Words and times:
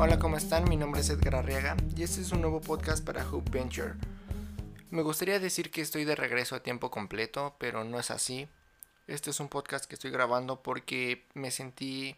Hola, 0.00 0.20
¿cómo 0.20 0.36
están? 0.36 0.68
Mi 0.68 0.76
nombre 0.76 1.00
es 1.00 1.10
Edgar 1.10 1.34
Arriaga 1.34 1.76
y 1.96 2.04
este 2.04 2.20
es 2.20 2.30
un 2.30 2.40
nuevo 2.40 2.60
podcast 2.60 3.04
para 3.04 3.28
Hoop 3.28 3.50
Venture. 3.50 3.94
Me 4.90 5.02
gustaría 5.02 5.40
decir 5.40 5.72
que 5.72 5.80
estoy 5.80 6.04
de 6.04 6.14
regreso 6.14 6.54
a 6.54 6.62
tiempo 6.62 6.88
completo, 6.88 7.56
pero 7.58 7.82
no 7.82 7.98
es 7.98 8.12
así. 8.12 8.48
Este 9.08 9.30
es 9.30 9.40
un 9.40 9.48
podcast 9.48 9.86
que 9.86 9.96
estoy 9.96 10.12
grabando 10.12 10.62
porque 10.62 11.26
me 11.34 11.50
sentí 11.50 12.14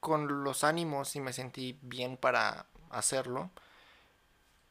con 0.00 0.42
los 0.42 0.64
ánimos 0.64 1.14
y 1.16 1.20
me 1.20 1.34
sentí 1.34 1.78
bien 1.82 2.16
para 2.16 2.64
hacerlo. 2.88 3.50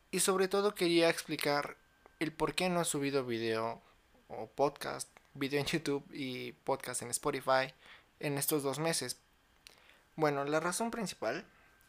Y 0.10 0.21
sobre 0.21 0.48
todo 0.48 0.73
quería 0.73 1.12
explicar 1.12 1.78
el 2.20 2.34
por 2.34 2.55
qué 2.55 2.70
no 2.70 2.82
he 2.82 2.86
subido 2.86 3.23
video 3.23 3.84
o 4.30 4.48
podcast, 4.48 5.09
video 5.36 5.59
en 5.59 5.67
YouTube 5.67 6.03
y 6.12 6.53
podcast 6.53 7.03
en 7.03 7.12
Spotify 7.12 7.72
en 8.20 8.39
estos 8.39 8.64
dos 8.64 8.80
meses. 8.80 9.20
Bueno, 10.16 10.44
la 10.44 10.59
razón 10.59 10.89
principal 10.89 11.45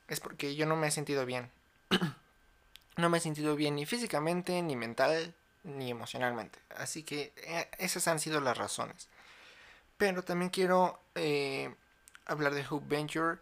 es 0.09 0.20
porque 0.20 0.55
yo 0.55 0.66
no 0.66 0.77
me 0.77 0.88
he 0.88 0.91
sentido 0.91 1.27
bien. 1.27 1.51
no 2.97 3.10
me 3.10 3.19
he 3.19 3.20
sentido 3.20 3.56
bien 3.56 3.77
ni 3.77 3.87
físicamente, 3.87 4.62
ni 4.62 4.77
mental, 4.77 5.34
ni 5.64 5.91
emocionalmente. 5.91 6.59
Así 6.77 7.02
que 7.02 7.33
eh, 7.37 7.69
esas 7.78 8.09
han 8.09 8.20
sido 8.20 8.41
las 8.41 8.56
razones. 8.56 9.09
Pero 9.97 10.23
también 10.23 10.50
quiero 10.50 11.00
eh, 11.14 11.74
hablar 12.27 12.55
de 12.55 12.66
Hoop 12.69 12.87
Venture, 12.87 13.38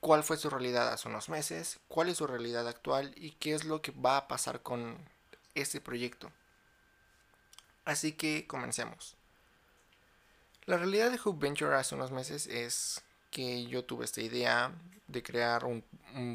cuál 0.00 0.24
fue 0.24 0.36
su 0.36 0.50
realidad 0.50 0.92
hace 0.92 1.08
unos 1.08 1.28
meses, 1.28 1.78
cuál 1.88 2.08
es 2.08 2.18
su 2.18 2.26
realidad 2.26 2.66
actual 2.68 3.12
y 3.16 3.32
qué 3.32 3.54
es 3.54 3.64
lo 3.64 3.82
que 3.82 3.92
va 3.92 4.16
a 4.16 4.28
pasar 4.28 4.62
con 4.62 4.98
este 5.54 5.80
proyecto. 5.80 6.30
Así 7.84 8.12
que 8.12 8.46
comencemos. 8.46 9.16
La 10.66 10.78
realidad 10.78 11.10
de 11.10 11.20
Hoop 11.22 11.38
Venture 11.38 11.74
hace 11.74 11.94
unos 11.94 12.10
meses 12.10 12.46
es 12.46 13.02
que 13.34 13.66
yo 13.66 13.84
tuve 13.84 14.04
esta 14.04 14.20
idea 14.20 14.72
de 15.08 15.24
crear 15.24 15.64
un, 15.64 15.82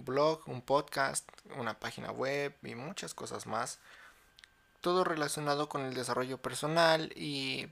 blog, 0.03 0.43
un 0.47 0.61
podcast, 0.61 1.29
una 1.57 1.79
página 1.79 2.11
web 2.11 2.53
y 2.61 2.75
muchas 2.75 3.13
cosas 3.13 3.47
más. 3.47 3.79
Todo 4.81 5.05
relacionado 5.05 5.69
con 5.69 5.83
el 5.83 5.93
desarrollo 5.93 6.41
personal 6.41 7.13
y 7.15 7.69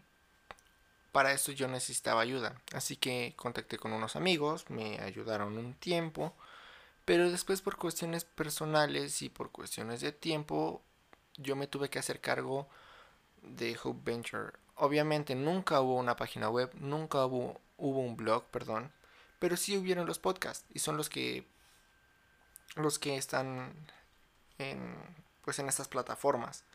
para 1.11 1.33
eso 1.33 1.51
yo 1.51 1.67
necesitaba 1.67 2.21
ayuda. 2.21 2.55
Así 2.73 2.95
que 2.95 3.33
contacté 3.35 3.77
con 3.77 3.91
unos 3.91 4.15
amigos, 4.15 4.69
me 4.69 4.97
ayudaron 5.01 5.57
un 5.57 5.73
tiempo, 5.73 6.33
pero 7.03 7.29
después 7.29 7.61
por 7.61 7.75
cuestiones 7.75 8.23
personales 8.23 9.21
y 9.21 9.27
por 9.27 9.51
cuestiones 9.51 9.99
de 9.99 10.13
tiempo 10.13 10.81
yo 11.35 11.57
me 11.57 11.67
tuve 11.67 11.89
que 11.89 11.99
hacer 11.99 12.21
cargo 12.21 12.69
de 13.41 13.77
Hope 13.83 14.09
Venture. 14.09 14.53
Obviamente 14.75 15.35
nunca 15.35 15.81
hubo 15.81 15.95
una 15.95 16.15
página 16.15 16.49
web, 16.49 16.71
nunca 16.75 17.25
hubo, 17.25 17.59
hubo 17.75 17.99
un 17.99 18.15
blog, 18.15 18.45
perdón, 18.45 18.93
pero 19.39 19.57
sí 19.57 19.77
hubieron 19.77 20.05
los 20.05 20.19
podcasts 20.19 20.65
y 20.73 20.79
son 20.79 20.97
los 20.97 21.09
que 21.09 21.45
los 22.75 22.99
que 22.99 23.17
están 23.17 23.73
en 24.57 24.95
pues 25.43 25.59
en 25.59 25.69
estas 25.69 25.87
plataformas. 25.87 26.65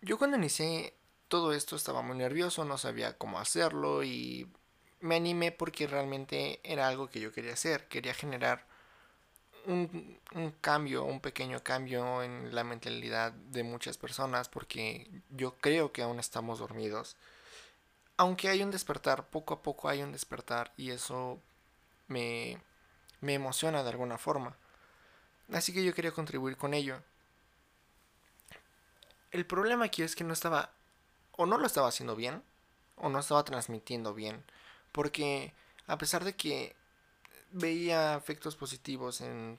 Yo 0.00 0.18
cuando 0.18 0.36
inicié 0.36 0.94
todo 1.28 1.52
esto 1.52 1.76
estaba 1.76 2.02
muy 2.02 2.16
nervioso, 2.16 2.64
no 2.64 2.76
sabía 2.76 3.16
cómo 3.16 3.38
hacerlo 3.38 4.02
y 4.02 4.50
me 5.00 5.16
animé 5.16 5.52
porque 5.52 5.86
realmente 5.86 6.60
era 6.64 6.88
algo 6.88 7.08
que 7.08 7.20
yo 7.20 7.32
quería 7.32 7.52
hacer, 7.52 7.86
quería 7.86 8.14
generar 8.14 8.66
un, 9.66 10.18
cambio, 10.60 11.04
un 11.04 11.20
pequeño 11.20 11.62
cambio 11.62 12.22
en 12.22 12.54
la 12.54 12.64
mentalidad 12.64 13.32
de 13.32 13.62
muchas 13.62 13.98
personas 13.98 14.48
porque 14.48 15.08
yo 15.30 15.56
creo 15.58 15.92
que 15.92 16.02
aún 16.02 16.18
estamos 16.18 16.58
dormidos. 16.58 17.16
Aunque 18.18 18.48
hay 18.48 18.62
un 18.62 18.70
despertar, 18.70 19.30
poco 19.30 19.54
a 19.54 19.62
poco 19.62 19.88
hay 19.88 20.02
un 20.02 20.12
despertar 20.12 20.72
y 20.76 20.90
eso 20.90 21.40
me, 22.08 22.60
me 23.20 23.34
emociona 23.34 23.82
de 23.82 23.90
alguna 23.90 24.18
forma. 24.18 24.56
Así 25.52 25.72
que 25.72 25.84
yo 25.84 25.94
quería 25.94 26.12
contribuir 26.12 26.56
con 26.56 26.74
ello. 26.74 27.00
El 29.30 29.46
problema 29.46 29.86
aquí 29.86 30.02
es 30.02 30.14
que 30.14 30.24
no 30.24 30.32
estaba, 30.32 30.70
o 31.32 31.46
no 31.46 31.58
lo 31.58 31.66
estaba 31.66 31.88
haciendo 31.88 32.16
bien, 32.16 32.42
o 32.96 33.08
no 33.08 33.20
estaba 33.20 33.44
transmitiendo 33.44 34.14
bien. 34.14 34.44
Porque 34.92 35.52
a 35.86 35.96
pesar 35.96 36.24
de 36.24 36.34
que 36.34 36.74
veía 37.52 38.16
efectos 38.16 38.56
positivos 38.56 39.20
en, 39.20 39.58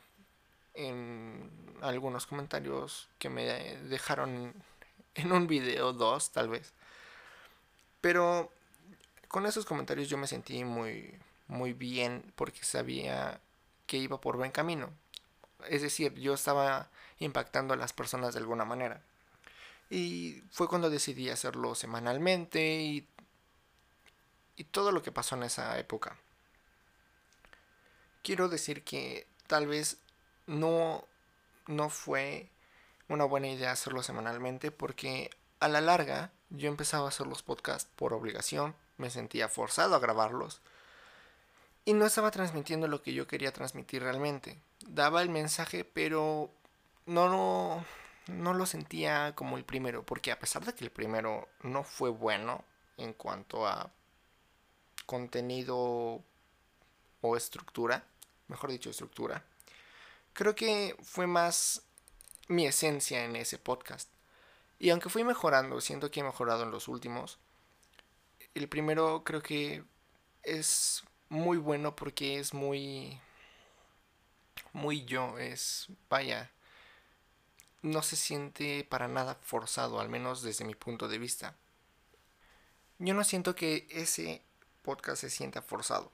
en 0.73 1.49
algunos 1.81 2.27
comentarios 2.27 3.09
que 3.17 3.29
me 3.29 3.43
dejaron 3.43 4.53
en 5.15 5.31
un 5.31 5.47
video, 5.47 5.93
dos 5.93 6.31
tal 6.31 6.49
vez. 6.49 6.73
Pero 8.01 8.51
con 9.29 9.45
esos 9.45 9.65
comentarios 9.65 10.09
yo 10.09 10.17
me 10.17 10.27
sentí 10.27 10.65
muy, 10.65 11.17
muy 11.47 11.71
bien 11.73 12.33
porque 12.35 12.65
sabía 12.65 13.39
que 13.87 13.97
iba 13.97 14.19
por 14.19 14.35
buen 14.35 14.51
camino. 14.51 14.89
Es 15.69 15.81
decir, 15.81 16.13
yo 16.15 16.33
estaba 16.33 16.89
impactando 17.19 17.73
a 17.73 17.77
las 17.77 17.93
personas 17.93 18.33
de 18.33 18.41
alguna 18.41 18.65
manera. 18.65 19.01
Y 19.89 20.43
fue 20.51 20.67
cuando 20.67 20.89
decidí 20.89 21.29
hacerlo 21.29 21.75
semanalmente 21.75 22.81
y, 22.81 23.07
y 24.57 24.65
todo 24.65 24.91
lo 24.91 25.01
que 25.01 25.11
pasó 25.11 25.35
en 25.35 25.43
esa 25.43 25.79
época 25.79 26.17
quiero 28.23 28.49
decir 28.49 28.83
que 28.83 29.27
tal 29.47 29.67
vez 29.67 29.97
no, 30.47 31.05
no 31.67 31.89
fue 31.89 32.49
una 33.07 33.25
buena 33.25 33.47
idea 33.47 33.71
hacerlo 33.71 34.03
semanalmente 34.03 34.71
porque 34.71 35.29
a 35.59 35.67
la 35.67 35.81
larga 35.81 36.31
yo 36.49 36.69
empezaba 36.69 37.05
a 37.05 37.09
hacer 37.09 37.27
los 37.27 37.43
podcasts 37.43 37.89
por 37.95 38.13
obligación, 38.13 38.75
me 38.99 39.09
sentía 39.09 39.49
forzado 39.49 39.95
a 39.95 39.99
grabarlos 39.99 40.61
y 41.85 41.93
no 41.93 42.05
estaba 42.05 42.29
transmitiendo 42.29 42.87
lo 42.87 43.01
que 43.01 43.13
yo 43.13 43.25
quería 43.25 43.51
transmitir 43.51 44.03
realmente. 44.03 44.61
Daba 44.85 45.21
el 45.21 45.29
mensaje, 45.29 45.83
pero 45.85 46.51
no, 47.05 47.29
no, 47.29 47.85
no 48.27 48.53
lo 48.53 48.65
sentía 48.65 49.33
como 49.35 49.57
el 49.57 49.63
primero, 49.63 50.05
porque 50.05 50.31
a 50.31 50.39
pesar 50.39 50.65
de 50.65 50.75
que 50.75 50.83
el 50.83 50.91
primero 50.91 51.47
no 51.63 51.83
fue 51.83 52.09
bueno 52.09 52.63
en 52.97 53.13
cuanto 53.13 53.65
a 53.65 53.89
contenido 55.05 56.21
o 57.21 57.37
estructura, 57.37 58.03
mejor 58.47 58.69
dicho, 58.69 58.89
estructura, 58.89 59.43
creo 60.33 60.53
que 60.53 60.95
fue 61.01 61.25
más 61.25 61.83
mi 62.47 62.67
esencia 62.67 63.23
en 63.23 63.35
ese 63.35 63.57
podcast. 63.57 64.09
Y 64.77 64.91
aunque 64.91 65.09
fui 65.09 65.23
mejorando, 65.23 65.81
siento 65.81 66.11
que 66.11 66.19
he 66.19 66.23
mejorado 66.23 66.63
en 66.63 66.71
los 66.71 66.87
últimos, 66.87 67.39
el 68.59 68.67
primero 68.67 69.23
creo 69.23 69.41
que 69.41 69.83
es 70.43 71.03
muy 71.29 71.57
bueno 71.57 71.95
porque 71.95 72.39
es 72.39 72.53
muy 72.53 73.19
muy 74.73 75.05
yo, 75.05 75.37
es 75.39 75.87
vaya, 76.09 76.51
no 77.81 78.01
se 78.01 78.17
siente 78.17 78.83
para 78.83 79.07
nada 79.07 79.35
forzado, 79.41 80.01
al 80.01 80.09
menos 80.09 80.43
desde 80.43 80.65
mi 80.65 80.75
punto 80.75 81.07
de 81.07 81.17
vista. 81.17 81.55
Yo 82.97 83.13
no 83.13 83.23
siento 83.23 83.55
que 83.55 83.87
ese 83.89 84.43
podcast 84.83 85.21
se 85.21 85.29
sienta 85.29 85.61
forzado. 85.61 86.11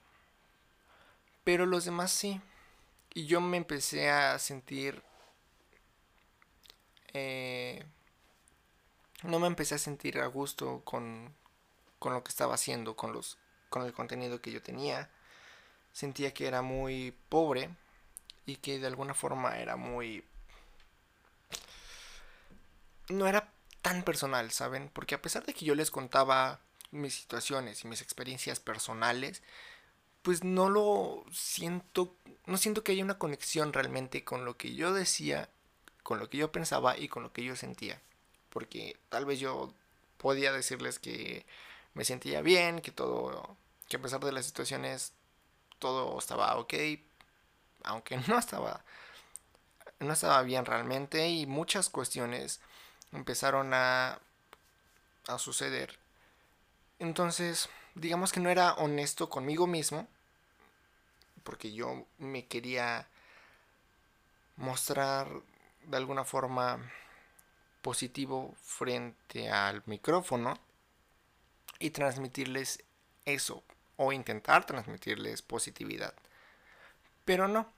Pero 1.42 1.66
los 1.66 1.84
demás 1.84 2.12
sí. 2.12 2.40
Y 3.12 3.26
yo 3.26 3.40
me 3.40 3.56
empecé 3.56 4.08
a 4.10 4.38
sentir... 4.38 5.02
Eh, 7.12 7.84
no 9.24 9.40
me 9.40 9.48
empecé 9.48 9.74
a 9.74 9.78
sentir 9.78 10.20
a 10.20 10.26
gusto 10.26 10.82
con, 10.84 11.34
con 12.06 12.14
lo 12.14 12.22
que 12.22 12.30
estaba 12.30 12.54
haciendo, 12.54 12.94
con, 12.94 13.12
los, 13.12 13.36
con 13.68 13.82
el 13.82 13.92
contenido 13.92 14.40
que 14.40 14.52
yo 14.52 14.62
tenía. 14.62 15.10
Sentía 15.92 16.32
que 16.32 16.46
era 16.46 16.62
muy 16.62 17.12
pobre 17.28 17.68
y 18.46 18.54
que 18.54 18.78
de 18.78 18.86
alguna 18.86 19.12
forma 19.12 19.58
era 19.58 19.74
muy... 19.74 20.24
No 23.08 23.26
era 23.26 23.52
tan 23.82 24.04
personal, 24.04 24.52
¿saben? 24.52 24.88
Porque 24.92 25.16
a 25.16 25.20
pesar 25.20 25.44
de 25.46 25.52
que 25.52 25.64
yo 25.64 25.74
les 25.74 25.90
contaba 25.90 26.60
mis 26.92 27.16
situaciones 27.16 27.82
y 27.82 27.88
mis 27.88 28.02
experiencias 28.02 28.60
personales, 28.60 29.42
pues 30.22 30.44
no 30.44 30.70
lo 30.70 31.24
siento, 31.32 32.14
no 32.46 32.56
siento 32.56 32.84
que 32.84 32.92
haya 32.92 33.02
una 33.02 33.18
conexión 33.18 33.72
realmente 33.72 34.22
con 34.22 34.44
lo 34.44 34.56
que 34.56 34.76
yo 34.76 34.94
decía, 34.94 35.48
con 36.04 36.20
lo 36.20 36.30
que 36.30 36.38
yo 36.38 36.52
pensaba 36.52 36.96
y 36.96 37.08
con 37.08 37.24
lo 37.24 37.32
que 37.32 37.42
yo 37.42 37.56
sentía. 37.56 38.00
Porque 38.50 38.96
tal 39.08 39.24
vez 39.24 39.40
yo 39.40 39.74
podía 40.18 40.52
decirles 40.52 41.00
que 41.00 41.44
me 41.96 42.04
sentía 42.04 42.42
bien, 42.42 42.80
que 42.82 42.92
todo, 42.92 43.56
que 43.88 43.96
a 43.96 44.02
pesar 44.02 44.20
de 44.20 44.30
las 44.30 44.44
situaciones 44.44 45.14
todo 45.78 46.18
estaba 46.18 46.54
ok, 46.58 46.74
aunque 47.84 48.18
no 48.28 48.38
estaba, 48.38 48.84
no 49.98 50.12
estaba 50.12 50.42
bien 50.42 50.66
realmente 50.66 51.26
y 51.26 51.46
muchas 51.46 51.88
cuestiones 51.88 52.60
empezaron 53.12 53.72
a, 53.72 54.18
a 55.26 55.38
suceder. 55.38 55.98
Entonces, 56.98 57.70
digamos 57.94 58.30
que 58.30 58.40
no 58.40 58.50
era 58.50 58.74
honesto 58.74 59.30
conmigo 59.30 59.66
mismo 59.66 60.06
porque 61.44 61.72
yo 61.72 62.04
me 62.18 62.44
quería 62.44 63.08
mostrar 64.56 65.28
de 65.84 65.96
alguna 65.96 66.24
forma 66.24 66.78
positivo 67.80 68.54
frente 68.60 69.48
al 69.50 69.82
micrófono 69.86 70.58
y 71.78 71.90
transmitirles 71.90 72.82
eso 73.24 73.62
o 73.96 74.12
intentar 74.12 74.66
transmitirles 74.66 75.42
positividad. 75.42 76.14
Pero 77.24 77.48
no, 77.48 77.72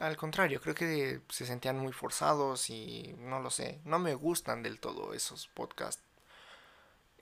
al 0.00 0.16
contrario, 0.16 0.60
creo 0.60 0.74
que 0.74 1.20
se 1.28 1.46
sentían 1.46 1.78
muy 1.78 1.92
forzados 1.92 2.70
y 2.70 3.14
no 3.18 3.40
lo 3.40 3.50
sé, 3.50 3.80
no 3.84 3.98
me 3.98 4.14
gustan 4.14 4.62
del 4.62 4.80
todo 4.80 5.14
esos 5.14 5.48
podcasts. 5.48 6.02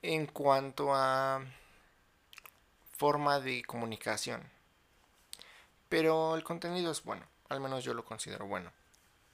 En 0.02 0.26
cuanto 0.26 0.94
a 0.94 1.44
forma 2.96 3.40
de 3.40 3.62
comunicación. 3.64 4.42
Pero 5.88 6.36
el 6.36 6.44
contenido 6.44 6.90
es 6.90 7.02
bueno, 7.02 7.26
al 7.48 7.60
menos 7.60 7.84
yo 7.84 7.94
lo 7.94 8.04
considero 8.04 8.46
bueno. 8.46 8.72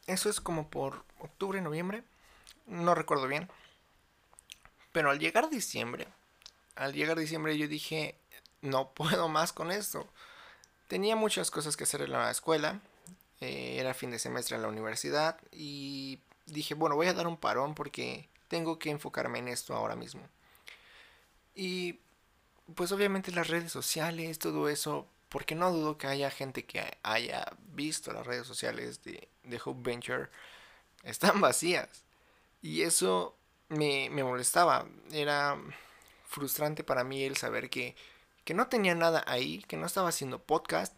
Eso 0.07 0.31
es 0.31 0.41
como 0.41 0.69
por 0.71 1.05
octubre, 1.19 1.61
noviembre, 1.61 2.05
no 2.67 2.95
recuerdo 2.95 3.27
bien. 3.27 3.49
Pero 4.93 5.11
al 5.11 5.19
llegar 5.19 5.51
diciembre, 5.51 6.07
al 6.77 6.93
llegar 6.93 7.19
diciembre 7.19 7.59
yo 7.59 7.69
dije, 7.69 8.17
no 8.63 8.91
puedo 8.95 9.29
más 9.29 9.53
con 9.53 9.71
esto. 9.71 10.07
Tenía 10.89 11.17
muchas 11.17 11.51
cosas 11.51 11.77
que 11.77 11.85
hacer 11.85 12.03
en 12.03 12.13
la 12.13 12.31
escuela, 12.31 12.81
eh, 13.41 13.77
era 13.79 13.93
fin 13.95 14.11
de 14.11 14.19
semestre 14.19 14.57
en 14.57 14.63
la 14.63 14.69
universidad 14.69 15.39
y 15.51 16.21
dije, 16.47 16.75
bueno, 16.75 16.95
voy 16.97 17.09
a 17.09 17.15
dar 17.15 17.27
un 17.27 17.37
parón 17.37 17.75
porque 17.75 18.29
tengo 18.49 18.79
que 18.79 18.91
enfocarme 18.91 19.41
en 19.41 19.49
esto 19.49 19.75
ahora 19.75 19.97
mismo. 19.97 20.23
Y 21.55 21.99
pues 22.75 22.93
obviamente 22.93 23.33
las 23.33 23.49
redes 23.49 23.73
sociales, 23.73 24.39
todo 24.39 24.69
eso, 24.69 25.07
porque 25.29 25.55
no 25.55 25.73
dudo 25.73 25.99
que 25.99 26.07
haya 26.07 26.31
gente 26.31 26.65
que 26.65 26.99
haya 27.03 27.47
visto 27.73 28.13
las 28.13 28.27
redes 28.27 28.47
sociales 28.47 29.03
de, 29.03 29.29
de 29.45 29.61
Hope 29.65 29.81
Venture, 29.83 30.29
están 31.03 31.41
vacías. 31.41 31.89
Y 32.63 32.83
eso 32.83 33.37
me, 33.69 34.09
me 34.11 34.25
molestaba. 34.25 34.87
Era 35.13 35.59
frustrante 36.37 36.85
para 36.85 37.03
mí 37.03 37.25
el 37.25 37.37
saber 37.37 37.71
que, 37.71 37.97
que 38.45 38.55
no 38.55 38.69
tenía 38.69 38.95
nada 38.95 39.25
ahí, 39.27 39.65
que 39.69 39.77
no 39.77 39.87
estaba 39.87 40.11
haciendo 40.11 40.39
podcast 40.39 40.95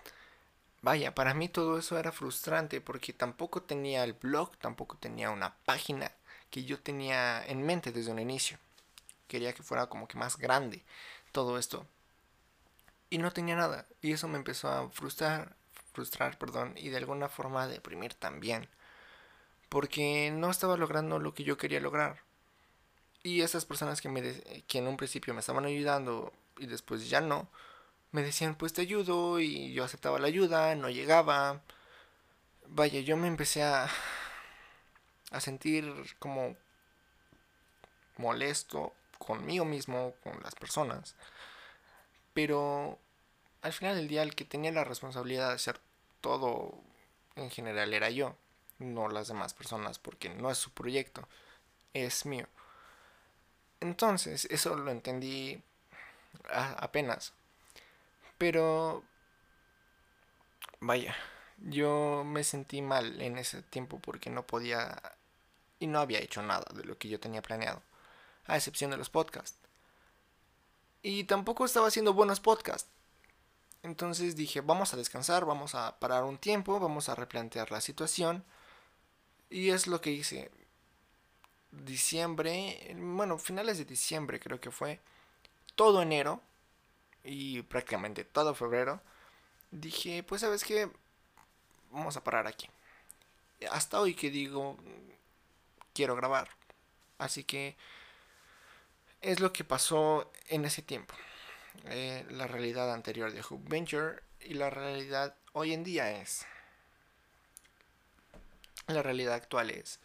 Vaya, 0.81 1.15
para 1.15 1.35
mí 1.35 1.49
todo 1.49 1.79
eso 1.79 1.99
era 1.99 2.13
frustrante 2.13 2.81
porque 2.81 3.13
tampoco 3.13 3.63
tenía 3.63 4.05
el 4.05 4.13
blog, 4.13 4.57
tampoco 4.59 4.97
tenía 4.97 5.31
una 5.31 5.55
página 5.65 6.13
que 6.51 6.65
yo 6.65 6.79
tenía 6.81 7.45
en 7.47 7.63
mente 7.67 7.91
desde 7.93 8.13
un 8.13 8.21
inicio. 8.21 8.59
Quería 9.27 9.53
que 9.53 9.63
fuera 9.63 9.89
como 9.89 10.07
que 10.07 10.17
más 10.19 10.39
grande 10.39 10.85
todo 11.33 11.59
esto. 11.59 11.87
Y 13.11 13.19
no 13.19 13.33
tenía 13.33 13.57
nada. 13.57 13.87
Y 14.03 14.13
eso 14.13 14.29
me 14.29 14.39
empezó 14.39 14.69
a 14.69 14.89
frustrar, 14.91 15.57
frustrar, 15.93 16.39
perdón, 16.39 16.75
y 16.77 16.91
de 16.91 16.99
alguna 16.99 17.29
forma 17.29 17.65
a 17.65 17.69
deprimir 17.69 18.15
también. 18.15 18.69
Porque 19.69 20.31
no 20.33 20.51
estaba 20.51 20.77
logrando 20.77 21.19
lo 21.19 21.35
que 21.35 21.45
yo 21.45 21.59
quería 21.59 21.81
lograr. 21.81 22.23
Y 23.23 23.43
esas 23.43 23.65
personas 23.65 24.01
que, 24.01 24.09
me 24.09 24.23
que 24.67 24.79
en 24.79 24.89
un 24.89 24.97
principio 24.97 25.35
me 25.35 25.41
estaban 25.41 25.65
ayudando 25.65 26.33
y 26.59 26.67
después 26.67 27.09
ya 27.09 27.21
no, 27.21 27.49
me 28.13 28.23
decían, 28.23 28.55
pues 28.57 28.73
te 28.73 28.83
ayudo 28.83 29.41
y 29.41 29.73
yo 29.73 29.85
aceptaba 29.85 30.19
la 30.19 30.29
ayuda, 30.29 30.75
no 30.75 30.89
llegaba. 30.91 31.63
Vaya, 32.69 33.01
yo 33.01 33.17
me 33.17 33.29
empecé 33.29 33.63
a, 33.63 33.89
a 35.31 35.41
sentir 35.41 35.93
como 36.19 36.57
molesto 38.17 38.93
conmigo 39.19 39.65
mismo, 39.65 40.15
con 40.23 40.41
las 40.43 40.55
personas. 40.55 41.17
Pero 42.35 42.99
al 43.63 43.73
final 43.73 43.97
del 43.97 44.09
día 44.09 44.23
el 44.23 44.35
que 44.35 44.45
tenía 44.45 44.73
la 44.73 44.85
responsabilidad 44.85 45.49
de 45.49 45.55
hacer 45.55 45.81
todo 46.21 46.75
en 47.37 47.51
general 47.51 47.95
era 47.95 48.11
yo, 48.11 48.37
no 48.79 49.09
las 49.09 49.29
demás 49.29 49.55
personas, 49.55 49.99
porque 49.99 50.29
no 50.29 50.51
es 50.51 50.59
su 50.59 50.71
proyecto, 50.73 51.29
es 51.95 52.27
mío. 52.27 52.47
Entonces, 53.81 54.47
eso 54.51 54.77
lo 54.77 54.91
entendí 54.91 55.63
apenas 56.51 57.33
pero, 58.39 59.05
vaya, 60.81 61.15
yo 61.59 62.23
me 62.25 62.45
sentí 62.45 62.83
mal 62.83 63.21
en 63.21 63.37
ese 63.39 63.63
tiempo 63.63 63.99
porque 64.01 64.31
no 64.31 64.47
podía 64.47 64.97
y 65.81 65.87
no 65.89 66.01
había 66.01 66.21
hecho 66.21 66.43
nada 66.43 66.67
de 66.75 66.85
lo 66.85 66.99
que 66.99 67.09
yo 67.09 67.21
tenía 67.21 67.43
planeado, 67.43 67.83
a 68.47 68.57
excepción 68.57 68.91
de 68.93 68.97
los 68.97 69.11
podcasts. 69.11 69.59
Y 71.03 71.25
tampoco 71.25 71.65
estaba 71.65 71.89
haciendo 71.89 72.13
buenos 72.15 72.41
podcasts. 72.41 72.91
Entonces 73.83 74.37
dije, 74.37 74.61
vamos 74.61 74.95
a 74.95 74.97
descansar, 74.97 75.45
vamos 75.45 75.75
a 75.75 75.99
parar 76.01 76.25
un 76.25 76.39
tiempo, 76.39 76.81
vamos 76.81 77.09
a 77.09 77.15
replantear 77.15 77.71
la 77.73 77.81
situación. 77.81 78.45
Y 79.51 79.71
es 79.71 79.87
lo 79.87 80.01
que 80.01 80.11
hice. 80.11 80.51
Diciembre, 81.71 82.95
bueno, 82.97 83.39
finales 83.39 83.79
de 83.79 83.85
diciembre 83.85 84.41
creo 84.41 84.61
que 84.61 84.71
fue. 84.71 85.01
Todo 85.75 86.03
enero 86.03 86.41
y 87.25 87.63
prácticamente 87.63 88.25
todo 88.25 88.55
febrero, 88.55 89.01
dije, 89.71 90.23
pues 90.23 90.41
sabes 90.41 90.65
que 90.65 90.91
vamos 91.91 92.17
a 92.17 92.25
parar 92.25 92.47
aquí. 92.47 92.69
Hasta 93.71 94.01
hoy 94.01 94.15
que 94.15 94.31
digo, 94.31 94.77
quiero 95.93 96.17
grabar. 96.17 96.49
Así 97.19 97.45
que 97.45 97.77
es 99.21 99.41
lo 99.41 99.53
que 99.53 99.65
pasó 99.65 100.31
en 100.49 100.65
ese 100.65 100.83
tiempo. 100.83 101.15
Eh, 101.87 102.25
la 102.31 102.47
realidad 102.47 102.93
anterior 102.93 103.33
de 103.33 103.43
Hoop 103.43 103.69
Venture 103.69 104.23
y 104.41 104.55
la 104.55 104.71
realidad 104.71 105.35
hoy 105.53 105.73
en 105.73 105.85
día 105.85 106.21
es. 106.21 106.47
La 108.87 109.03
realidad 109.03 109.35
actual 109.35 109.71
es. 109.71 110.01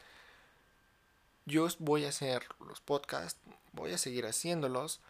Yo 1.46 1.68
voy 1.80 2.06
a 2.06 2.10
hacer 2.10 2.46
los 2.66 2.82
podcasts, 2.82 3.40
voy 3.74 3.92
a 3.92 3.98
seguir 3.98 4.26
haciéndolos 4.26 5.02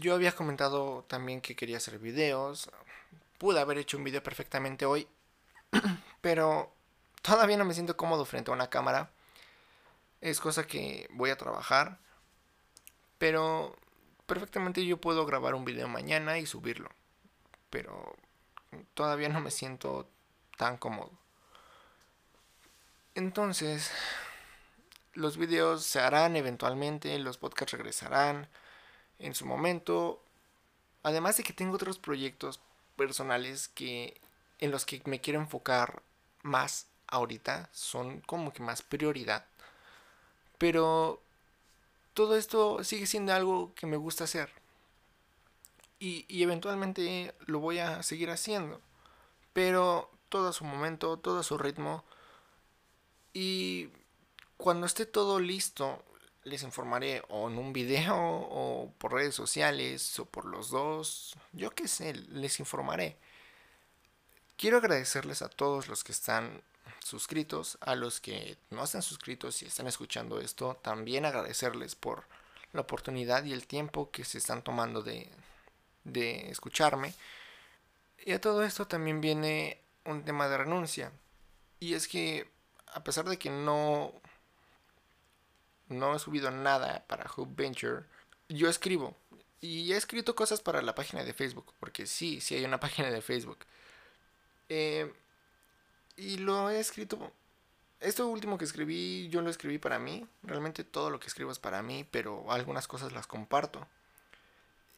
yo 0.00 0.14
había 0.14 0.32
comentado 0.32 1.04
también 1.08 1.40
que 1.40 1.56
quería 1.56 1.78
hacer 1.78 1.98
videos. 1.98 2.70
Pude 3.38 3.60
haber 3.60 3.78
hecho 3.78 3.96
un 3.96 4.04
video 4.04 4.22
perfectamente 4.22 4.84
hoy. 4.84 5.08
Pero 6.20 6.72
todavía 7.22 7.56
no 7.56 7.64
me 7.64 7.74
siento 7.74 7.96
cómodo 7.96 8.24
frente 8.24 8.50
a 8.50 8.54
una 8.54 8.70
cámara. 8.70 9.10
Es 10.20 10.40
cosa 10.40 10.66
que 10.66 11.08
voy 11.12 11.30
a 11.30 11.36
trabajar. 11.36 11.98
Pero 13.18 13.76
perfectamente 14.26 14.84
yo 14.84 15.00
puedo 15.00 15.24
grabar 15.24 15.54
un 15.54 15.64
video 15.64 15.88
mañana 15.88 16.38
y 16.38 16.46
subirlo. 16.46 16.90
Pero 17.70 18.16
todavía 18.94 19.28
no 19.28 19.40
me 19.40 19.50
siento 19.50 20.08
tan 20.58 20.76
cómodo. 20.76 21.12
Entonces, 23.14 23.90
los 25.16 25.38
videos 25.38 25.84
se 25.84 25.98
harán 25.98 26.36
eventualmente, 26.36 27.18
los 27.18 27.38
podcasts 27.38 27.72
regresarán 27.72 28.48
en 29.18 29.34
su 29.34 29.46
momento. 29.46 30.22
Además 31.02 31.38
de 31.38 31.42
que 31.42 31.54
tengo 31.54 31.74
otros 31.74 31.98
proyectos 31.98 32.60
personales 32.96 33.68
que 33.68 34.20
en 34.58 34.70
los 34.70 34.84
que 34.84 35.02
me 35.06 35.20
quiero 35.20 35.40
enfocar 35.40 36.02
más 36.42 36.86
ahorita, 37.08 37.68
son 37.72 38.20
como 38.20 38.52
que 38.52 38.62
más 38.62 38.82
prioridad. 38.82 39.46
Pero 40.58 41.22
todo 42.14 42.36
esto 42.36 42.84
sigue 42.84 43.06
siendo 43.06 43.32
algo 43.32 43.74
que 43.74 43.86
me 43.86 43.96
gusta 43.96 44.24
hacer. 44.24 44.50
Y, 45.98 46.26
y, 46.28 46.42
eventualmente 46.42 47.34
lo 47.46 47.60
voy 47.60 47.78
a 47.78 48.02
seguir 48.02 48.30
haciendo. 48.30 48.80
Pero 49.54 50.10
todo 50.28 50.48
a 50.48 50.52
su 50.52 50.64
momento, 50.64 51.18
todo 51.18 51.40
a 51.40 51.42
su 51.42 51.56
ritmo. 51.56 52.04
Y 53.32 53.90
cuando 54.56 54.86
esté 54.86 55.06
todo 55.06 55.38
listo, 55.40 56.02
les 56.44 56.62
informaré 56.62 57.22
o 57.28 57.48
en 57.48 57.58
un 57.58 57.72
video 57.72 58.16
o 58.16 58.92
por 58.98 59.12
redes 59.12 59.34
sociales 59.34 60.18
o 60.18 60.26
por 60.26 60.44
los 60.44 60.70
dos, 60.70 61.34
yo 61.52 61.70
qué 61.70 61.88
sé, 61.88 62.14
les 62.14 62.60
informaré. 62.60 63.16
Quiero 64.56 64.78
agradecerles 64.78 65.42
a 65.42 65.48
todos 65.48 65.88
los 65.88 66.04
que 66.04 66.12
están 66.12 66.62
suscritos, 67.00 67.78
a 67.80 67.94
los 67.94 68.20
que 68.20 68.56
no 68.70 68.84
están 68.84 69.02
suscritos 69.02 69.60
y 69.62 69.66
están 69.66 69.86
escuchando 69.86 70.40
esto, 70.40 70.78
también 70.82 71.24
agradecerles 71.24 71.94
por 71.94 72.24
la 72.72 72.82
oportunidad 72.82 73.44
y 73.44 73.52
el 73.52 73.66
tiempo 73.66 74.10
que 74.10 74.24
se 74.24 74.38
están 74.38 74.62
tomando 74.62 75.02
de, 75.02 75.28
de 76.04 76.48
escucharme. 76.50 77.12
Y 78.24 78.32
a 78.32 78.40
todo 78.40 78.62
esto 78.62 78.86
también 78.86 79.20
viene 79.20 79.80
un 80.04 80.24
tema 80.24 80.48
de 80.48 80.58
renuncia. 80.58 81.12
Y 81.80 81.94
es 81.94 82.08
que 82.08 82.48
a 82.94 83.04
pesar 83.04 83.28
de 83.28 83.38
que 83.38 83.50
no 83.50 84.12
no 85.88 86.14
he 86.14 86.18
subido 86.18 86.50
nada 86.50 87.04
para 87.06 87.30
Hope 87.34 87.62
Venture. 87.62 88.04
Yo 88.48 88.68
escribo. 88.68 89.16
Y 89.60 89.92
he 89.92 89.96
escrito 89.96 90.34
cosas 90.34 90.60
para 90.60 90.82
la 90.82 90.94
página 90.94 91.24
de 91.24 91.32
Facebook. 91.32 91.72
Porque 91.80 92.06
sí, 92.06 92.40
sí 92.40 92.54
hay 92.54 92.64
una 92.64 92.80
página 92.80 93.10
de 93.10 93.22
Facebook. 93.22 93.58
Eh, 94.68 95.12
y 96.16 96.38
lo 96.38 96.70
he 96.70 96.80
escrito. 96.80 97.32
Esto 98.00 98.26
último 98.28 98.58
que 98.58 98.64
escribí, 98.64 99.28
yo 99.30 99.40
lo 99.42 99.50
escribí 99.50 99.78
para 99.78 99.98
mí. 99.98 100.26
Realmente 100.42 100.84
todo 100.84 101.10
lo 101.10 101.18
que 101.20 101.28
escribo 101.28 101.50
es 101.50 101.58
para 101.58 101.82
mí, 101.82 102.06
pero 102.10 102.50
algunas 102.50 102.88
cosas 102.88 103.12
las 103.12 103.26
comparto. 103.26 103.86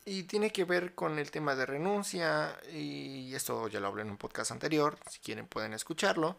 Y 0.04 0.24
tiene 0.24 0.50
que 0.52 0.64
ver 0.64 0.94
con 0.94 1.18
el 1.18 1.30
tema 1.30 1.54
de 1.54 1.66
renuncia. 1.66 2.58
Y 2.72 3.34
esto 3.34 3.68
ya 3.68 3.80
lo 3.80 3.88
hablé 3.88 4.02
en 4.02 4.10
un 4.10 4.16
podcast 4.16 4.50
anterior. 4.50 4.98
Si 5.10 5.20
quieren 5.20 5.46
pueden 5.46 5.74
escucharlo. 5.74 6.36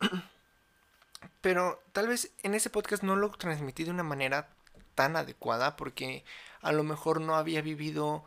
Pero 1.40 1.82
tal 1.92 2.08
vez 2.08 2.32
en 2.42 2.54
ese 2.54 2.70
podcast 2.70 3.02
no 3.02 3.16
lo 3.16 3.30
transmití 3.30 3.84
de 3.84 3.90
una 3.90 4.02
manera 4.02 4.48
tan 4.94 5.16
adecuada 5.16 5.76
porque 5.76 6.24
a 6.60 6.72
lo 6.72 6.82
mejor 6.82 7.20
no 7.20 7.36
había 7.36 7.62
vivido 7.62 8.24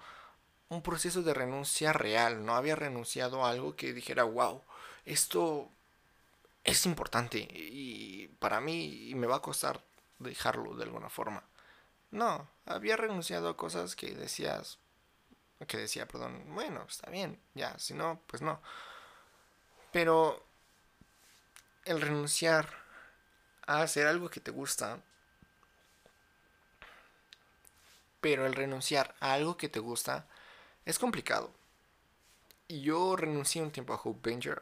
un 0.69 0.81
proceso 0.81 1.21
de 1.21 1.33
renuncia 1.33 1.93
real, 1.93 2.45
no 2.45 2.55
había 2.55 2.75
renunciado 2.75 3.45
a 3.45 3.51
algo 3.51 3.75
que 3.75 3.93
dijera, 3.93 4.23
wow, 4.23 4.61
esto 5.05 5.69
es 6.63 6.85
importante 6.85 7.39
y 7.39 8.29
para 8.39 8.59
mí 8.61 9.13
me 9.15 9.27
va 9.27 9.37
a 9.37 9.41
costar 9.41 9.81
dejarlo 10.19 10.75
de 10.75 10.83
alguna 10.83 11.09
forma. 11.09 11.43
No, 12.11 12.47
había 12.65 12.97
renunciado 12.97 13.49
a 13.49 13.57
cosas 13.57 13.95
que 13.95 14.13
decías, 14.13 14.79
que 15.67 15.77
decía, 15.77 16.07
perdón, 16.07 16.43
bueno, 16.53 16.85
está 16.87 17.09
bien, 17.09 17.39
ya, 17.53 17.77
si 17.79 17.93
no, 17.93 18.19
pues 18.27 18.41
no. 18.41 18.61
Pero 19.91 20.43
el 21.85 22.01
renunciar 22.01 22.82
a 23.67 23.81
hacer 23.81 24.07
algo 24.07 24.29
que 24.29 24.39
te 24.39 24.51
gusta, 24.51 25.01
pero 28.21 28.45
el 28.45 28.53
renunciar 28.53 29.15
a 29.19 29.33
algo 29.33 29.57
que 29.57 29.69
te 29.69 29.79
gusta 29.79 30.27
es 30.85 30.99
complicado. 30.99 31.51
Y 32.67 32.81
yo 32.81 33.15
renuncié 33.15 33.61
un 33.61 33.71
tiempo 33.71 33.93
a 33.93 34.01
Hope 34.01 34.29
Venture. 34.29 34.61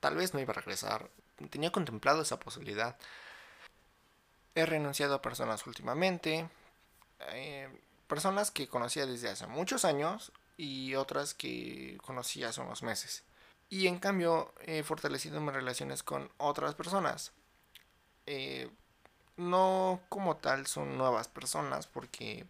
Tal 0.00 0.16
vez 0.16 0.32
no 0.32 0.40
iba 0.40 0.52
a 0.52 0.56
regresar. 0.56 1.10
Tenía 1.50 1.72
contemplado 1.72 2.22
esa 2.22 2.38
posibilidad. 2.38 2.96
He 4.54 4.66
renunciado 4.66 5.14
a 5.14 5.22
personas 5.22 5.66
últimamente. 5.66 6.48
Eh, 7.30 7.68
personas 8.06 8.50
que 8.50 8.68
conocía 8.68 9.06
desde 9.06 9.30
hace 9.30 9.46
muchos 9.46 9.84
años 9.84 10.32
y 10.56 10.94
otras 10.94 11.34
que 11.34 11.98
conocí 12.04 12.44
hace 12.44 12.60
unos 12.60 12.82
meses. 12.82 13.24
Y 13.68 13.86
en 13.86 13.98
cambio 13.98 14.52
he 14.60 14.82
fortalecido 14.82 15.40
mis 15.40 15.54
relaciones 15.54 16.02
con 16.02 16.30
otras 16.36 16.74
personas. 16.74 17.32
Eh, 18.26 18.70
no 19.36 20.00
como 20.08 20.36
tal 20.36 20.66
son 20.66 20.96
nuevas 20.98 21.28
personas 21.28 21.86
porque 21.86 22.46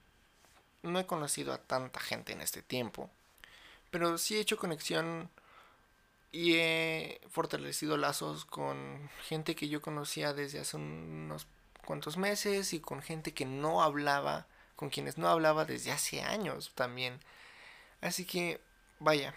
no 0.82 0.98
he 0.98 1.06
conocido 1.06 1.52
a 1.52 1.58
tanta 1.58 2.00
gente 2.00 2.32
en 2.32 2.40
este 2.40 2.62
tiempo. 2.62 3.10
Pero 3.90 4.18
sí 4.18 4.36
he 4.36 4.40
hecho 4.40 4.56
conexión 4.56 5.30
y 6.32 6.54
he 6.54 7.20
fortalecido 7.30 7.96
lazos 7.96 8.44
con 8.44 9.10
gente 9.28 9.54
que 9.54 9.68
yo 9.68 9.82
conocía 9.82 10.32
desde 10.32 10.60
hace 10.60 10.76
unos 10.76 11.46
cuantos 11.84 12.16
meses 12.16 12.72
y 12.72 12.80
con 12.80 13.02
gente 13.02 13.34
que 13.34 13.44
no 13.44 13.82
hablaba 13.82 14.46
con 14.76 14.90
quienes 14.90 15.18
no 15.18 15.28
hablaba 15.28 15.64
desde 15.64 15.92
hace 15.92 16.22
años 16.22 16.72
también. 16.74 17.20
Así 18.00 18.24
que, 18.24 18.60
vaya, 18.98 19.34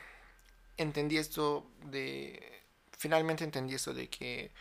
entendí 0.78 1.18
esto 1.18 1.68
de... 1.84 2.64
Finalmente 2.98 3.44
entendí 3.44 3.76
esto 3.76 3.94
de 3.94 4.10
que 4.10 4.52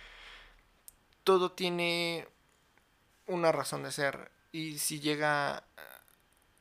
todo 1.25 1.53
tiene 1.53 2.29
una 3.27 3.53
razón 3.53 3.83
de 3.83 3.93
ser. 3.93 4.31
Y 4.53 4.79
si 4.79 5.01
llega... 5.01 5.65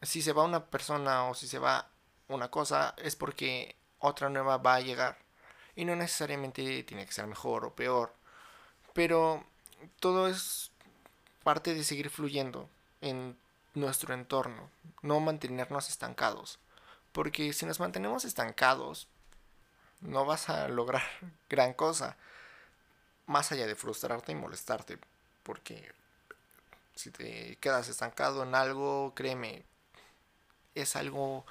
Si 0.01 0.21
se 0.21 0.33
va 0.33 0.43
una 0.43 0.65
persona 0.65 1.29
o 1.29 1.33
si 1.33 1.47
se 1.47 1.59
va 1.59 1.89
una 2.27 2.49
cosa, 2.49 2.93
es 2.97 3.15
porque 3.15 3.75
otra 3.99 4.29
nueva 4.29 4.57
va 4.57 4.75
a 4.75 4.81
llegar. 4.81 5.17
Y 5.75 5.85
no 5.85 5.95
necesariamente 5.95 6.83
tiene 6.83 7.05
que 7.05 7.13
ser 7.13 7.27
mejor 7.27 7.65
o 7.65 7.75
peor. 7.75 8.13
Pero 8.93 9.45
todo 9.99 10.27
es 10.27 10.71
parte 11.43 11.73
de 11.73 11.83
seguir 11.83 12.09
fluyendo 12.09 12.69
en 13.01 13.37
nuestro 13.73 14.13
entorno, 14.13 14.69
no 15.01 15.19
mantenernos 15.19 15.89
estancados. 15.89 16.59
Porque 17.11 17.53
si 17.53 17.65
nos 17.65 17.79
mantenemos 17.79 18.25
estancados, 18.25 19.07
no 20.01 20.25
vas 20.25 20.49
a 20.49 20.67
lograr 20.67 21.03
gran 21.49 21.73
cosa. 21.73 22.17
Más 23.25 23.51
allá 23.51 23.67
de 23.67 23.75
frustrarte 23.75 24.31
y 24.31 24.35
molestarte. 24.35 24.97
Porque 25.43 25.91
si 26.95 27.11
te 27.11 27.57
quedas 27.57 27.89
estancado 27.89 28.43
en 28.43 28.55
algo, 28.55 29.13
créeme, 29.15 29.63
es 30.75 30.95
algo 30.95 31.45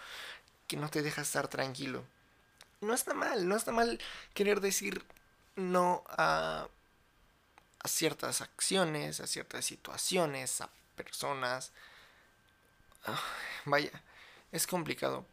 que 0.66 0.76
no 0.76 0.88
te 0.90 1.02
deja 1.02 1.22
estar 1.22 1.48
tranquilo. 1.48 2.04
No 2.80 2.94
está 2.94 3.14
mal, 3.14 3.48
no 3.48 3.56
está 3.56 3.72
mal 3.72 4.00
querer 4.34 4.60
decir 4.60 5.04
no 5.54 6.02
a, 6.08 6.66
a 7.80 7.88
ciertas 7.88 8.40
acciones, 8.40 9.20
a 9.20 9.26
ciertas 9.26 9.64
situaciones, 9.64 10.60
a 10.60 10.70
personas, 10.96 11.72
Ah, 13.04 13.20
vaya, 13.64 13.90
es 14.52 14.66
complicado 14.66 15.26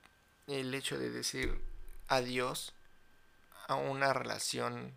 el 0.48 0.74
hecho 0.74 0.98
de 0.98 1.12
decir 1.12 1.62
adiós 2.08 2.74
a 3.68 3.76
una 3.76 4.12
relación 4.14 4.96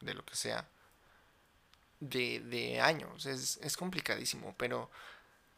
de 0.00 0.12
lo 0.12 0.24
que 0.24 0.36
sea 0.36 0.68
de, 2.02 2.40
de 2.40 2.80
años. 2.80 3.26
Es, 3.26 3.58
es 3.62 3.76
complicadísimo, 3.76 4.54
pero 4.58 4.90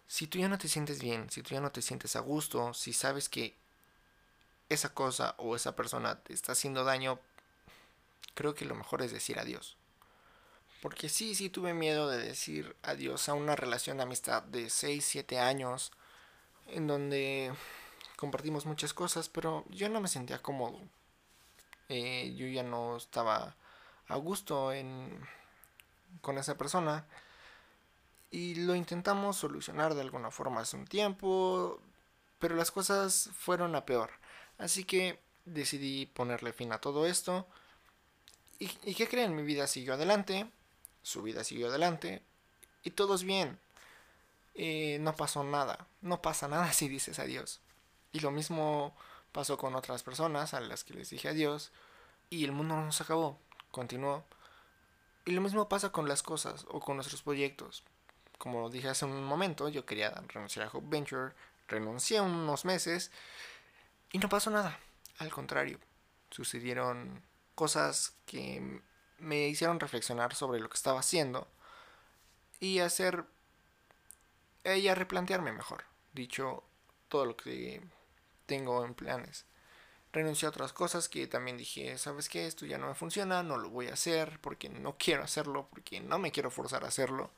si 0.07 0.27
tú 0.27 0.39
ya 0.39 0.49
no 0.49 0.59
te 0.59 0.69
sientes 0.69 1.01
bien, 1.01 1.31
si 1.31 1.43
tú 1.43 1.55
ya 1.55 1.61
no 1.61 1.73
te 1.73 1.83
sientes 1.83 2.17
a 2.17 2.21
gusto, 2.21 2.75
si 2.75 2.93
sabes 2.93 3.29
que 3.29 3.57
esa 4.69 4.95
cosa 4.95 5.35
o 5.39 5.57
esa 5.57 5.75
persona 5.75 6.23
te 6.23 6.35
está 6.35 6.53
haciendo 6.53 6.85
daño, 6.85 7.19
creo 8.35 8.55
que 8.55 8.65
lo 8.67 8.75
mejor 8.75 9.03
es 9.03 9.13
decir 9.13 9.39
adiós. 9.39 9.77
Porque 10.83 11.09
sí, 11.09 11.35
sí 11.35 11.49
tuve 11.49 11.73
miedo 11.73 12.09
de 12.09 12.19
decir 12.19 12.77
adiós 12.83 13.29
a 13.29 13.35
una 13.35 13.57
relación 13.57 13.97
de 13.97 14.03
amistad 14.03 14.43
de 14.43 14.69
6, 14.69 15.03
7 15.03 15.39
años 15.39 15.93
en 16.67 16.87
donde 16.87 17.53
compartimos 18.17 18.67
muchas 18.67 18.93
cosas, 18.93 19.31
pero 19.31 19.65
yo 19.71 19.89
no 19.89 20.01
me 20.01 20.09
sentía 20.09 20.43
cómodo. 20.43 20.79
Eh, 21.89 22.35
yo 22.37 22.47
ya 22.49 22.63
no 22.63 22.97
estaba 22.97 23.57
a 24.09 24.17
gusto 24.17 24.73
en, 24.73 25.27
con 26.21 26.39
esa 26.39 26.57
persona 26.57 27.07
y 28.31 28.57
lo 28.57 28.75
intentamos 28.75 29.37
solucionar 29.37 29.95
de 29.95 30.01
alguna 30.01 30.31
forma 30.31 30.63
hace 30.63 30.77
un 30.77 30.87
tiempo, 30.87 31.81
pero 32.39 32.57
las 32.57 32.71
cosas 32.71 33.31
fueron 33.33 33.77
a 33.77 33.87
peor. 33.87 34.11
Así 34.59 34.85
que 34.85 35.21
decidí 35.45 36.07
ponerle 36.07 36.53
fin 36.53 36.73
a 36.73 36.81
todo 36.81 37.07
esto. 37.07 37.47
¿Y, 38.59 38.71
y 38.85 38.95
qué 38.95 39.09
creen? 39.09 39.37
Mi 39.37 39.43
vida 39.43 39.67
siguió 39.67 39.95
adelante, 39.95 40.51
su 41.03 41.23
vida 41.23 41.45
siguió 41.45 41.69
adelante 41.69 42.23
y 42.83 42.91
todo 42.91 43.15
es 43.15 43.25
bien. 43.25 43.59
Eh, 44.55 44.99
no 45.01 45.17
pasó 45.17 45.43
nada. 45.43 45.87
No 46.01 46.23
pasa 46.23 46.49
nada 46.49 46.73
si 46.73 46.89
dices 46.89 47.19
adiós. 47.19 47.61
Y 48.13 48.21
lo 48.21 48.31
mismo 48.31 48.95
pasó 49.33 49.59
con 49.59 49.75
otras 49.75 50.03
personas 50.03 50.55
a 50.55 50.61
las 50.61 50.85
que 50.85 50.95
les 50.95 51.11
dije 51.11 51.29
adiós. 51.29 51.73
Y 52.31 52.45
el 52.45 52.53
mundo 52.53 52.77
no 52.77 52.93
se 52.93 53.03
acabó. 53.03 53.39
Continuó. 53.71 54.25
Y 55.25 55.33
lo 55.33 55.41
mismo 55.41 55.69
pasa 55.69 55.91
con 55.91 56.09
las 56.09 56.23
cosas 56.23 56.67
o 56.69 56.81
con 56.81 56.97
nuestros 56.97 57.23
proyectos. 57.23 57.83
Como 58.39 58.69
dije 58.69 58.89
hace 58.89 59.05
un 59.05 59.25
momento, 59.25 59.69
yo 59.69 59.87
quería 59.87 60.11
renunciar 60.29 60.67
a 60.67 60.71
Hope 60.71 60.87
Venture. 60.89 61.35
Renuncié 61.69 62.21
unos 62.21 62.65
meses. 62.65 63.11
Y 64.13 64.19
no 64.19 64.29
pasó 64.29 64.51
nada. 64.51 64.79
Al 65.19 65.31
contrario. 65.31 65.79
Sucedieron 66.31 67.23
cosas 67.55 68.15
que 68.27 68.83
me 69.19 69.49
hicieron 69.49 69.81
reflexionar 69.81 70.35
sobre 70.35 70.61
lo 70.61 70.69
que 70.69 70.77
estaba 70.77 71.01
haciendo. 71.01 71.49
Y 72.61 72.81
hacer 72.81 73.25
ella 74.65 74.95
replantearme 74.95 75.53
mejor, 75.53 75.85
dicho 76.13 76.65
todo 77.09 77.27
lo 77.27 77.37
que 77.37 77.83
tengo 78.47 78.85
en 78.85 78.95
planes. 78.95 79.45
Renuncié 80.15 80.47
a 80.47 80.51
otras 80.51 80.73
cosas 80.73 81.09
que 81.09 81.27
también 81.27 81.59
dije, 81.59 81.99
¿sabes 81.99 82.29
qué? 82.29 82.47
Esto 82.47 82.67
ya 82.67 82.79
no 82.79 82.87
me 82.87 82.95
funciona, 82.95 83.43
no 83.43 83.57
lo 83.57 83.69
voy 83.69 83.89
a 83.89 83.95
hacer 83.95 84.39
porque 84.41 84.69
no 84.69 84.97
quiero 84.97 85.25
hacerlo, 85.25 85.67
porque 85.71 85.99
no 85.99 86.21
me 86.21 86.31
quiero 86.31 86.53
forzar 86.53 86.85
a 86.85 86.89
hacerlo 86.89 87.33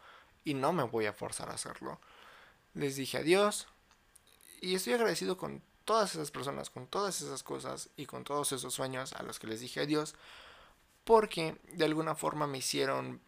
y 0.44 0.52
no 0.52 0.74
me 0.74 0.82
voy 0.82 1.06
a 1.06 1.14
forzar 1.14 1.48
a 1.48 1.54
hacerlo. 1.54 1.98
Les 2.74 2.96
dije 2.96 3.16
adiós 3.16 3.66
y 4.60 4.74
estoy 4.74 4.92
agradecido 4.92 5.38
con 5.38 5.62
todas 5.86 6.14
esas 6.14 6.30
personas, 6.30 6.68
con 6.68 6.86
todas 6.86 7.22
esas 7.22 7.42
cosas 7.42 7.88
y 7.96 8.04
con 8.04 8.24
todos 8.24 8.52
esos 8.52 8.74
sueños 8.74 9.14
a 9.14 9.22
los 9.22 9.38
que 9.38 9.46
les 9.46 9.60
dije 9.60 9.80
adiós 9.80 10.14
porque 11.04 11.56
de 11.72 11.86
alguna 11.86 12.14
forma 12.14 12.46
me 12.46 12.58
hicieron 12.58 13.22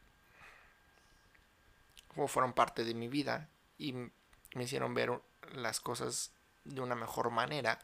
o 2.17 2.29
fueron 2.29 2.53
parte 2.53 2.85
de 2.85 2.93
mi 2.93 3.09
vida 3.09 3.49
y 3.79 3.93
me 3.93 4.65
hicieron 4.65 4.93
ver 4.93 5.19
las 5.55 5.81
cosas 5.81 6.33
de 6.65 6.83
una 6.83 6.97
mejor 6.97 7.31
manera, 7.31 7.79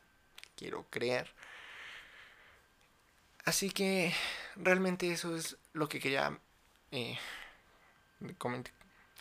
quiero 0.56 0.84
creer. 0.90 1.32
Así 3.44 3.70
que 3.70 4.14
realmente 4.56 5.10
eso 5.12 5.36
es 5.36 5.56
lo 5.72 5.88
que 5.88 6.00
quería 6.00 6.38
eh, 6.92 7.18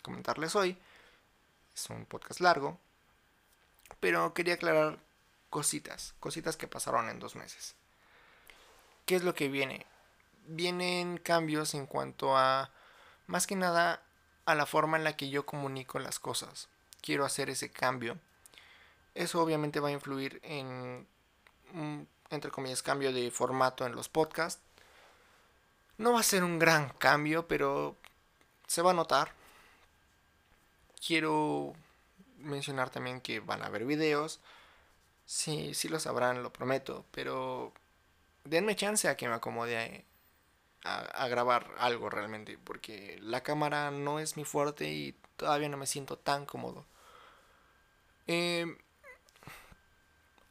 comentarles 0.02 0.56
hoy. 0.56 0.78
Es 1.74 1.90
un 1.90 2.06
podcast 2.06 2.40
largo, 2.40 2.78
pero 4.00 4.32
quería 4.32 4.54
aclarar 4.54 4.98
cositas, 5.50 6.14
cositas 6.20 6.56
que 6.56 6.68
pasaron 6.68 7.08
en 7.08 7.18
dos 7.18 7.36
meses. 7.36 7.74
¿Qué 9.06 9.16
es 9.16 9.24
lo 9.24 9.34
que 9.34 9.48
viene? 9.48 9.86
Vienen 10.46 11.18
cambios 11.18 11.74
en 11.74 11.86
cuanto 11.86 12.36
a, 12.36 12.70
más 13.26 13.46
que 13.46 13.56
nada, 13.56 14.02
a 14.46 14.54
la 14.54 14.66
forma 14.66 14.96
en 14.96 15.04
la 15.04 15.16
que 15.16 15.30
yo 15.30 15.44
comunico 15.44 15.98
las 15.98 16.18
cosas. 16.18 16.68
Quiero 17.02 17.24
hacer 17.24 17.50
ese 17.50 17.70
cambio. 17.70 18.18
Eso 19.14 19.42
obviamente 19.42 19.80
va 19.80 19.88
a 19.88 19.92
influir 19.92 20.40
en, 20.42 21.06
entre 22.30 22.50
comillas, 22.50 22.82
cambio 22.82 23.12
de 23.12 23.30
formato 23.30 23.86
en 23.86 23.94
los 23.94 24.08
podcasts. 24.08 24.62
No 25.98 26.12
va 26.12 26.20
a 26.20 26.24
ser 26.24 26.44
un 26.44 26.58
gran 26.58 26.90
cambio, 26.90 27.46
pero 27.46 27.96
se 28.66 28.82
va 28.82 28.90
a 28.90 28.94
notar. 28.94 29.32
Quiero 31.06 31.74
mencionar 32.38 32.90
también 32.90 33.20
que 33.20 33.40
van 33.40 33.62
a 33.62 33.66
haber 33.66 33.84
videos. 33.84 34.40
Sí, 35.26 35.74
sí 35.74 35.88
lo 35.88 36.00
sabrán, 36.00 36.42
lo 36.42 36.52
prometo, 36.52 37.04
pero 37.10 37.72
denme 38.44 38.76
chance 38.76 39.08
a 39.08 39.16
que 39.16 39.28
me 39.28 39.34
acomode 39.34 40.04
a, 40.84 41.28
grabar 41.28 41.70
algo 41.78 42.10
realmente, 42.10 42.58
porque 42.58 43.18
la 43.22 43.42
cámara 43.42 43.90
no 43.90 44.18
es 44.18 44.36
mi 44.36 44.44
fuerte 44.44 44.92
y 44.92 45.14
todavía 45.36 45.68
no 45.68 45.78
me 45.78 45.86
siento 45.86 46.18
tan 46.18 46.44
cómodo. 46.46 46.84
Em, 48.26 48.76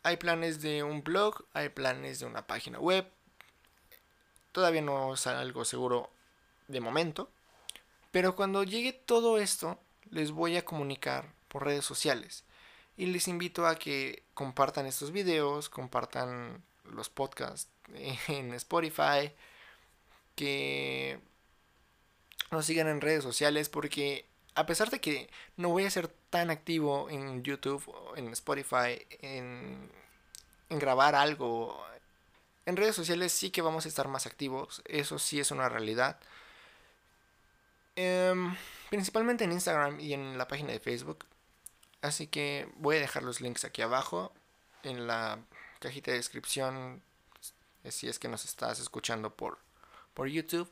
hay 0.03 0.17
planes 0.17 0.62
de 0.62 0.83
un 0.83 1.03
blog, 1.03 1.45
hay 1.53 1.69
planes 1.69 2.19
de 2.19 2.25
una 2.25 2.45
página 2.45 2.79
web. 2.79 3.10
Todavía 4.51 4.81
no 4.81 5.13
es 5.13 5.25
algo 5.27 5.65
seguro 5.65 6.12
de 6.67 6.81
momento. 6.81 7.31
Pero 8.12 8.36
cuando 8.36 8.63
llegue 8.63 8.93
todo 8.93 9.38
esto, 9.38 9.79
les 10.10 10.31
voy 10.31 10.57
a 10.57 10.65
comunicar 10.65 11.33
por 11.48 11.65
redes 11.65 11.86
sociales. 11.86 12.43
Y 12.98 13.07
les 13.07 13.27
invito 13.27 13.65
a 13.65 13.75
que 13.75 14.24
compartan 14.33 14.86
estos 14.86 15.12
videos, 15.12 15.69
compartan 15.69 16.63
los 16.83 17.10
podcasts 17.10 17.72
en 18.27 18.53
Spotify, 18.53 19.31
que 20.36 21.19
nos 22.51 22.65
sigan 22.65 22.88
en 22.88 23.01
redes 23.01 23.24
sociales 23.24 23.69
porque 23.69 24.27
a 24.55 24.65
pesar 24.65 24.89
de 24.89 25.01
que 25.01 25.29
no 25.57 25.69
voy 25.69 25.86
a 25.86 25.91
ser 25.91 26.07
tan 26.29 26.50
activo 26.50 27.10
en 27.10 27.43
YouTube, 27.43 27.83
en 28.15 28.27
Spotify, 28.33 29.05
en, 29.22 29.91
grabar 30.69 31.15
algo, 31.15 31.83
en 32.65 32.77
redes 32.77 32.95
sociales 32.95 33.31
sí 33.31 33.51
que 33.51 33.62
vamos 33.62 33.86
a 33.86 33.89
estar 33.89 34.07
más 34.07 34.25
activos, 34.25 34.81
eso 34.86 35.19
sí 35.19 35.39
es 35.39 35.51
una 35.51 35.69
realidad. 35.69 36.19
Em, 37.95 38.55
principalmente 38.89 39.43
en 39.43 39.51
Instagram 39.51 40.00
y 40.00 40.13
en 40.13 40.38
la 40.38 40.48
página 40.48 40.72
de 40.72 40.79
Facebook. 40.79 41.25
Así 42.01 42.27
que 42.27 42.67
voy 42.75 42.98
a 42.98 43.00
dejar 43.00 43.24
los 43.24 43.39
links 43.39 43.65
aquí 43.65 43.81
abajo 43.81 44.33
en 44.83 45.07
la 45.07 45.39
cajita 45.79 46.12
de 46.12 46.17
descripción 46.17 47.01
si 47.89 48.07
es 48.07 48.19
que 48.19 48.27
nos 48.27 48.45
estás 48.45 48.79
escuchando 48.79 49.36
por, 49.36 49.60
por 50.13 50.27
YouTube. 50.27 50.69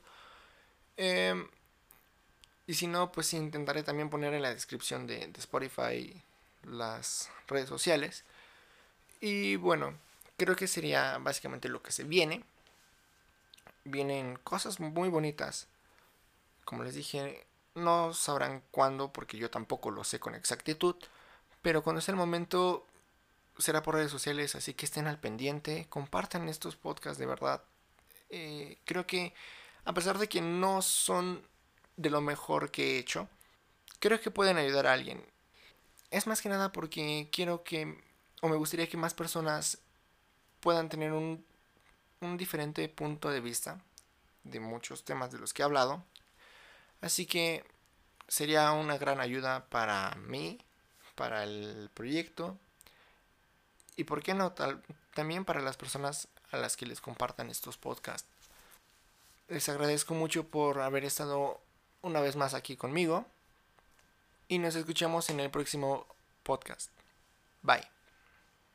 Em, 0.97 1.47
y 2.67 2.73
si 2.75 2.87
no, 2.87 3.11
pues 3.11 3.33
intentaré 3.33 3.83
también 3.83 4.09
poner 4.09 4.33
en 4.33 4.41
la 4.41 4.53
descripción 4.53 5.07
de, 5.07 5.27
de 5.27 5.39
Spotify 5.39 6.21
las 6.63 7.29
redes 7.47 7.69
sociales. 7.69 8.23
Y 9.19 9.55
bueno, 9.55 9.93
creo 10.37 10.55
que 10.55 10.67
sería 10.67 11.17
básicamente 11.19 11.69
lo 11.69 11.81
que 11.81 11.91
se 11.91 12.03
viene. 12.03 12.43
Vienen 13.83 14.37
cosas 14.43 14.79
muy 14.79 15.09
bonitas. 15.09 15.67
Como 16.65 16.83
les 16.83 16.95
dije, 16.95 17.45
no 17.75 18.13
sabrán 18.13 18.63
cuándo 18.71 19.11
porque 19.11 19.37
yo 19.37 19.49
tampoco 19.49 19.91
lo 19.91 20.03
sé 20.03 20.19
con 20.19 20.35
exactitud. 20.35 20.95
Pero 21.61 21.83
cuando 21.83 22.01
sea 22.01 22.13
el 22.13 22.17
momento 22.17 22.85
será 23.57 23.83
por 23.83 23.95
redes 23.95 24.11
sociales, 24.11 24.55
así 24.55 24.73
que 24.73 24.85
estén 24.85 25.07
al 25.07 25.19
pendiente, 25.19 25.85
compartan 25.89 26.49
estos 26.49 26.75
podcasts 26.75 27.19
de 27.19 27.25
verdad. 27.25 27.61
Eh, 28.29 28.77
creo 28.85 29.05
que 29.05 29.33
a 29.85 29.93
pesar 29.93 30.17
de 30.17 30.29
que 30.29 30.41
no 30.41 30.81
son 30.81 31.43
de 32.01 32.09
lo 32.09 32.21
mejor 32.21 32.71
que 32.71 32.95
he 32.95 32.99
hecho, 32.99 33.27
creo 33.99 34.19
que 34.19 34.31
pueden 34.31 34.57
ayudar 34.57 34.87
a 34.87 34.93
alguien. 34.93 35.23
Es 36.09 36.27
más 36.27 36.41
que 36.41 36.49
nada 36.49 36.71
porque 36.71 37.29
quiero 37.31 37.63
que, 37.63 38.01
o 38.41 38.49
me 38.49 38.57
gustaría 38.57 38.89
que 38.89 38.97
más 38.97 39.13
personas 39.13 39.77
puedan 40.59 40.89
tener 40.89 41.13
un, 41.13 41.45
un 42.21 42.37
diferente 42.37 42.87
punto 42.89 43.29
de 43.29 43.41
vista 43.41 43.79
de 44.43 44.59
muchos 44.59 45.03
temas 45.03 45.31
de 45.31 45.39
los 45.39 45.53
que 45.53 45.61
he 45.61 45.65
hablado. 45.65 46.03
Así 47.01 47.25
que 47.25 47.63
sería 48.27 48.71
una 48.71 48.97
gran 48.97 49.19
ayuda 49.19 49.65
para 49.69 50.15
mí, 50.15 50.59
para 51.15 51.43
el 51.43 51.89
proyecto 51.93 52.57
y 53.95 54.03
por 54.03 54.23
qué 54.23 54.33
no, 54.33 54.53
también 55.13 55.45
para 55.45 55.61
las 55.61 55.77
personas 55.77 56.27
a 56.51 56.57
las 56.57 56.77
que 56.77 56.85
les 56.85 57.01
compartan 57.01 57.49
estos 57.49 57.77
podcasts. 57.77 58.27
Les 59.47 59.67
agradezco 59.69 60.13
mucho 60.13 60.47
por 60.47 60.79
haber 60.79 61.03
estado 61.03 61.59
una 62.01 62.21
vez 62.21 62.35
más 62.35 62.53
aquí 62.53 62.75
conmigo 62.75 63.25
y 64.47 64.59
nos 64.59 64.75
escuchamos 64.75 65.29
en 65.29 65.39
el 65.39 65.49
próximo 65.49 66.05
podcast. 66.43 66.91
Bye. 67.61 68.00